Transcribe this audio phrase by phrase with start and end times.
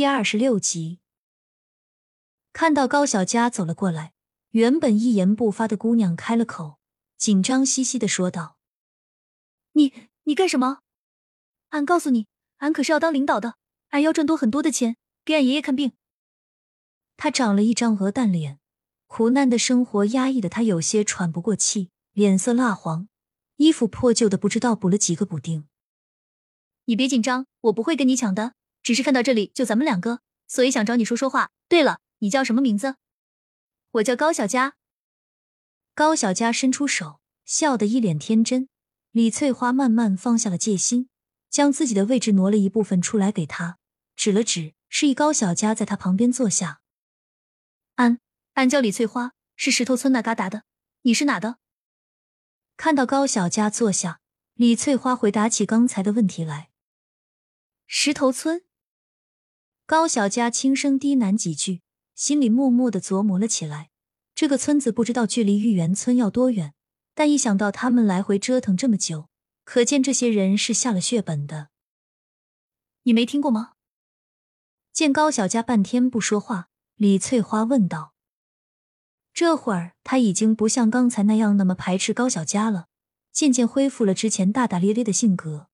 [0.00, 0.98] 第二十六集，
[2.54, 4.14] 看到高小佳走了过来，
[4.52, 6.78] 原本一言不发的姑娘开了口，
[7.18, 8.56] 紧张兮兮的说道
[9.72, 9.92] ：“你
[10.22, 10.78] 你干什么？
[11.68, 12.26] 俺告诉你，
[12.60, 13.56] 俺可是要当领导的，
[13.88, 15.92] 俺要赚多很多的钱，给俺爷爷看病。”
[17.18, 18.58] 她长了一张鹅蛋脸，
[19.06, 23.06] 苦难的生活压抑的她有些喘不过气，脸色蜡黄，
[23.56, 25.68] 衣服破旧的不知道补了几个补丁。
[26.86, 28.54] 你别紧张，我不会跟你抢的。
[28.82, 31.50] 只是看到这里就咱们两个，所以想找你说说话。
[31.68, 32.96] 对了，你叫什么名字？
[33.92, 34.74] 我叫高小佳。
[35.94, 38.68] 高小佳伸出手，笑得一脸天真。
[39.10, 41.08] 李翠花慢慢放下了戒心，
[41.48, 43.78] 将自己的位置挪了一部分出来给他，
[44.16, 46.80] 指了指，示意高小佳在他旁边坐下。
[47.96, 48.20] 安，
[48.54, 50.62] 安叫李翠花，是石头村那旮达的。
[51.02, 51.58] 你是哪的？
[52.76, 54.20] 看到高小佳坐下，
[54.54, 56.70] 李翠花回答起刚才的问题来。
[57.86, 58.62] 石头村。
[59.90, 61.82] 高小佳轻声低喃几句，
[62.14, 63.90] 心里默默的琢磨了起来。
[64.36, 66.74] 这个村子不知道距离玉园村要多远，
[67.12, 69.28] 但一想到他们来回折腾这么久，
[69.64, 71.70] 可见这些人是下了血本的。
[73.02, 73.72] 你没听过吗？
[74.92, 78.14] 见高小佳半天不说话，李翠花问道。
[79.34, 82.86] 这会儿他已经不像刚才那样那么排斥高小佳了，
[83.32, 85.66] 渐渐恢复了之前大大咧咧的性格。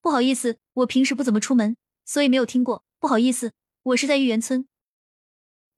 [0.00, 2.82] 不好意思，我平时不怎么出门，所以没有听过。
[3.04, 3.52] 不好意思，
[3.82, 4.66] 我是在玉园村。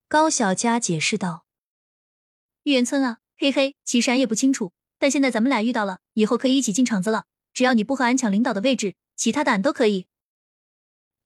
[0.07, 1.45] 高小佳解释道
[2.63, 7.25] ：“玉园村啊，嘿嘿，其实俺也不清楚，但现在咱们俩遇到了，以后可以一起进厂子了。
[7.53, 10.07] 只要你不和俺抢领导的位置，其他的俺都可以。”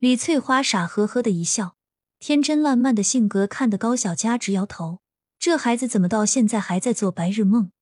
[0.01, 1.77] 李翠花傻呵呵的一笑，
[2.19, 5.03] 天真烂漫的性格看得高小佳直摇头。
[5.39, 7.73] 这孩子怎么到现在还在做白日梦？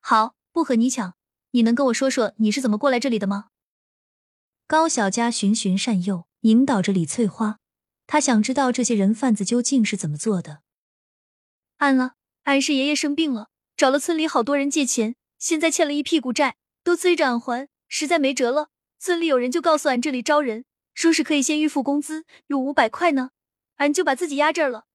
[0.00, 1.14] 好，不和你抢，
[1.50, 3.50] 你能跟我说说你是怎么过来这里的吗？
[4.66, 6.26] 高小佳循循善诱。
[6.42, 7.58] 引导着李翠花，
[8.06, 10.62] 他想知道这些人贩子究竟是怎么做的。
[11.78, 18.70] 俺了，俺是爷爷生病了，找了村里好多人借钱，现在欠了一屁股债，都催着俺还，实在没辙了。
[18.98, 23.30] 村里有人就告诉俺这里招人，说是可以先预付工资，有五百块呢，
[23.76, 24.86] 俺就把自己压这儿了。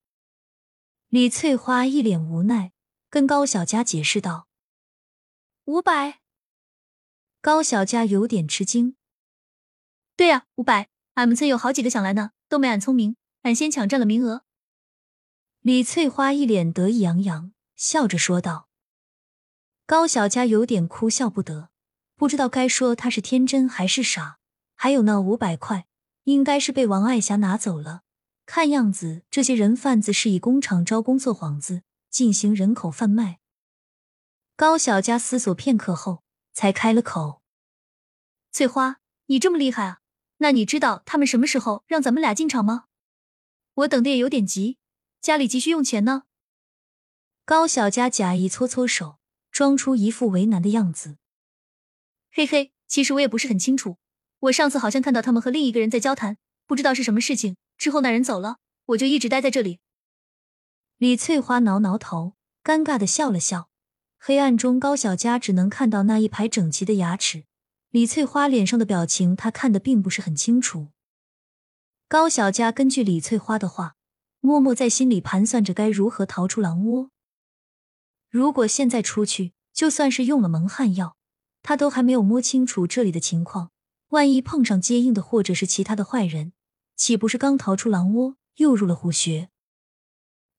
[1.08, 2.72] 李翠花一脸无奈，
[3.08, 4.46] 跟高小佳解释道
[5.64, 6.20] ：“五百。”
[7.40, 8.96] 高小佳有点吃惊
[10.14, 14.44] ：“对呀，五百。”俺们村有好几个想来呢，都没俺聪明，俺先抢占了名额。
[15.62, 18.68] 李翠花一脸得意洋洋，笑着说道。
[19.84, 21.70] 高小佳有点哭笑不得，
[22.14, 24.38] 不知道该说他是天真还是傻。
[24.76, 25.88] 还有那五百块，
[26.22, 28.02] 应该是被王爱霞拿走了。
[28.46, 33.40] 看样子，这些人贩子是以工厂招工做幌子，进行人口贩卖。
[34.54, 37.42] 高小佳思索片刻后，才开了口
[38.52, 39.98] ：“翠花，你这么厉害啊！”
[40.38, 42.84] 那你知道他们什么时候让咱们俩进场吗？
[43.74, 44.78] 我等的也有点急，
[45.20, 46.24] 家里急需用钱呢。
[47.44, 49.18] 高小佳假意搓搓手，
[49.50, 51.18] 装出一副为难的样子。
[52.30, 53.98] 嘿嘿，其实我也不是很清楚。
[54.40, 57.56] 我上次好像看到他们和另一个人在交谈，不知道是什么事情。
[57.76, 59.80] 之后那人走了，我就一直待在这里。
[60.98, 63.70] 李翠花挠挠头，尴尬的笑了笑。
[64.18, 67.44] 黑暗中，高小佳只能看到那一排整齐的牙齿。
[67.90, 70.88] 李翠花脸上的表情，他看得并不是很清楚。
[72.06, 73.96] 高小佳根据李翠花的话，
[74.40, 77.10] 默默在心里盘算着该如何逃出狼窝。
[78.28, 81.16] 如果现在出去，就算是用了蒙汗药，
[81.62, 83.70] 他都还没有摸清楚这里的情况。
[84.08, 86.52] 万一碰上接应的或者是其他的坏人，
[86.94, 89.48] 岂不是刚逃出狼窝又入了虎穴？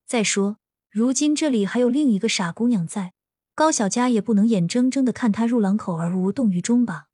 [0.04, 0.56] 再说，
[0.88, 3.12] 如今这里还有另一个傻姑娘在，
[3.54, 7.06] 高小佳也不能眼睁睁的看她入狼口而无动于衷吧。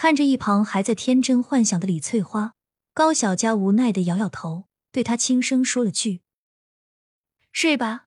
[0.00, 2.54] 看着一旁还在天真幻想的李翠花，
[2.94, 6.20] 高小佳无奈的摇摇头，对她轻声说了句
[7.50, 8.06] ：“睡吧。”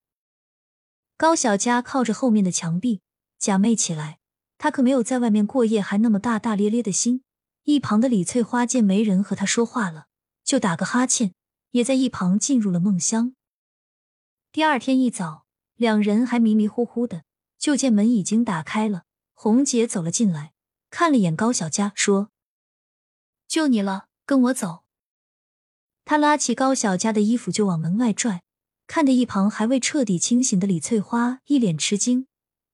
[1.20, 3.02] 高小佳靠着后面的墙壁
[3.38, 4.20] 假寐起来。
[4.58, 7.26] 她可没有在外面过夜还那么大大咧咧的心。
[7.64, 10.06] 一旁的李翠花见没人和她说话了，
[10.46, 11.34] 就打个哈欠，
[11.72, 13.36] 也在一旁进入了梦乡。
[14.54, 15.46] 第二天一早，
[15.76, 17.26] 两人还迷迷糊糊的，
[17.60, 19.04] 就见门已经打开了，
[19.34, 20.51] 红姐走了进来。
[20.92, 22.30] 看了眼高小佳，说
[23.48, 24.84] ：“就你了，跟我走。”
[26.06, 28.44] 他拉起高小佳的衣服就往门外拽，
[28.86, 32.28] 看得一旁还未彻底清醒的李翠花一脸吃惊，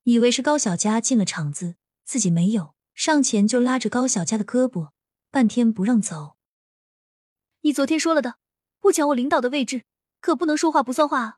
[0.03, 4.89] 以为是高小佳进了场子，自己没有，上前就拉着高小佳的胳膊，
[5.29, 6.35] 半天不让走。
[7.61, 8.37] 你昨天说了的，
[8.79, 9.83] 不抢我领导的位置，
[10.19, 11.37] 可不能说话不算话啊！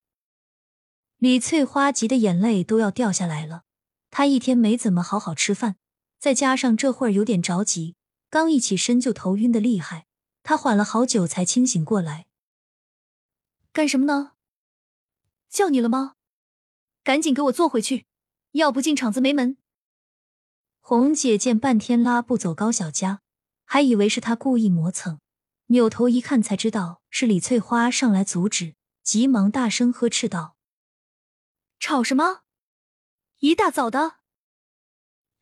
[1.17, 3.63] 李翠花急得眼泪都要掉下来了，
[4.09, 5.75] 她一天没怎么好好吃饭。
[6.19, 7.95] 再加上这会儿有点着急，
[8.29, 10.05] 刚一起身就头晕的厉害，
[10.43, 12.27] 他缓了好久才清醒过来。
[13.71, 14.33] 干什么呢？
[15.49, 16.15] 叫你了吗？
[17.03, 18.05] 赶紧给我坐回去，
[18.51, 19.57] 要不进厂子没门！
[20.81, 23.21] 红姐见半天拉不走高小佳，
[23.63, 25.21] 还以为是他故意磨蹭，
[25.67, 30.57] 扭头一看才知道是李翠花上来阻止，急忙大声呵斥道
[31.79, 32.41] ：“吵什么？
[33.39, 34.17] 一大早的！”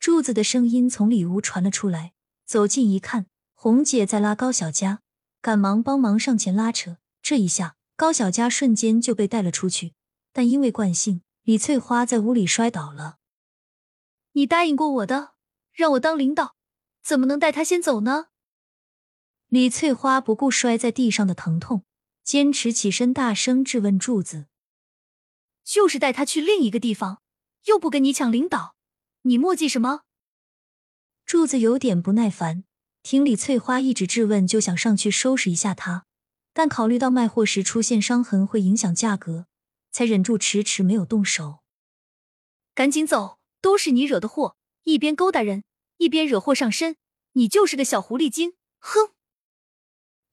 [0.08, 2.14] 柱子的声音从里屋传了出来，
[2.46, 5.02] 走近一看，红姐在拉高小佳，
[5.42, 6.96] 赶忙帮忙上前拉扯。
[7.22, 9.96] 这一下，高小佳瞬间就被带了出去。
[10.32, 13.18] 但因为惯性，李翠花在屋里摔倒了。
[14.32, 15.34] 你答应过我的，
[15.74, 16.56] 让我当领导，
[17.04, 18.28] 怎么能带他先走呢？
[19.50, 21.84] 李翠花不顾摔在地上的疼痛，
[22.24, 24.46] 坚持起身，大声质问柱子
[25.68, 27.22] ：“就是带他去另一个地方，
[27.66, 28.76] 又不跟你抢领导。”
[29.28, 30.04] 你墨迹什么？
[31.26, 32.64] 柱子有点不耐烦，
[33.04, 36.06] 听李翠花一直质问，就想上去收拾一下她，
[36.54, 39.48] 但考虑到卖货时出现伤痕会影响价格，
[39.92, 41.60] 才忍住迟迟没有动手。
[42.74, 44.56] 赶紧走，都是你惹的祸！
[44.84, 45.66] 一边勾搭人，
[45.98, 46.96] 一边惹祸上身，
[47.34, 48.54] 你就是个小狐狸精！
[48.80, 49.12] 哼！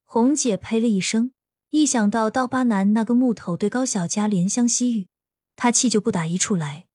[0.04, 1.32] 红姐呸了一声，
[1.70, 5.08] 一想到刀疤男那个木头对高小佳怜香惜玉，
[5.56, 6.86] 她气就不打一处来。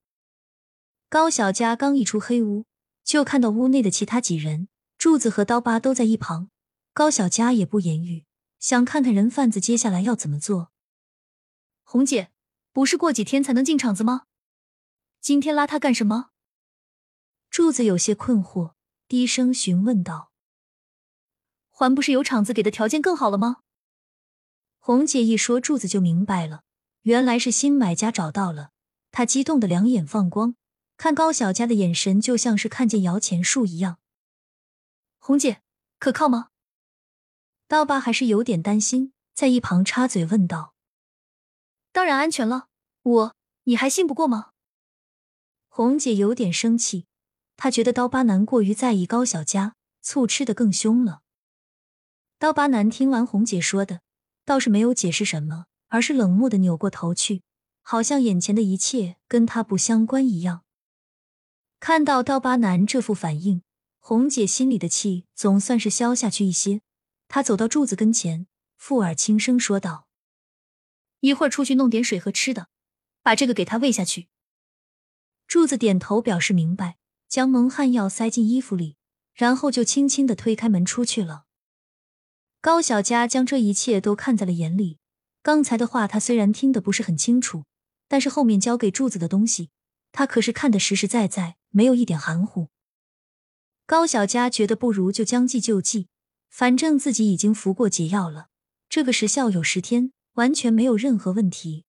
[1.09, 2.67] 高小佳刚一出黑屋，
[3.03, 4.67] 就看到屋内的其他几人，
[4.99, 6.51] 柱子和刀疤都在一旁。
[6.93, 8.27] 高小佳也不言语，
[8.59, 10.71] 想看看人贩子接下来要怎么做。
[11.83, 12.29] 红姐，
[12.71, 14.25] 不是过几天才能进厂子吗？
[15.19, 16.29] 今天拉他干什么？
[17.49, 18.73] 柱子有些困惑，
[19.07, 20.31] 低声询问道
[21.71, 23.61] ：“还不是有厂子给的条件更好了吗？”
[24.77, 26.61] 红姐一说，柱子就明白了，
[27.01, 28.69] 原来是新买家找到了，
[29.09, 30.53] 他激动的两眼放光。
[30.99, 33.99] 看高小佳的眼神，就像是看见摇钱树一样。
[35.17, 35.61] 红姐，
[35.97, 36.49] 可靠吗？
[37.69, 40.73] 刀疤还是有点担心，在一旁插嘴问道
[41.93, 42.67] ：“当然安全了，
[43.01, 44.49] 我你还信不过吗？”
[45.69, 47.05] 红姐有点生气，
[47.55, 51.21] 她觉得刀疤男过于在意高小佳，醋吃的更凶了。
[52.37, 54.01] 刀疤男听完红姐说的，
[54.43, 57.43] 倒是没有解释什么，而是冷漠的扭过头去，
[57.81, 60.65] 好像眼前的一切跟他不相关一样。
[61.79, 63.63] 看到刀疤男这副反应，
[63.99, 66.81] 红姐心里的气总算是消下去一些。
[67.29, 70.07] 她走到柱子跟前，附耳轻声说道
[71.21, 72.67] ：“一会儿出去弄点水和吃的，
[73.23, 74.27] 把这个给他喂下去。”
[75.47, 76.97] 柱子点头表示明白，
[77.29, 78.97] 将蒙汗药塞进衣服里，
[79.33, 81.45] 然后就轻轻的推开门出去了。
[82.59, 84.99] 高小佳将这一切都看在了眼里，
[85.41, 87.63] 刚才的话他虽然听得不是很清楚，
[88.09, 89.69] 但是后面交给柱子的东西，
[90.11, 91.59] 他可是看得实实在在。
[91.71, 92.69] 没有一点含糊。
[93.85, 96.07] 高小佳觉得不如就将计就计，
[96.49, 98.47] 反正自己已经服过解药了，
[98.89, 101.85] 这个时效有十天，完全没有任何问题。